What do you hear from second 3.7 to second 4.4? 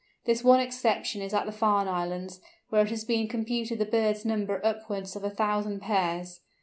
the birds